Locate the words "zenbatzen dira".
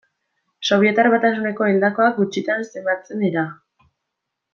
2.75-3.45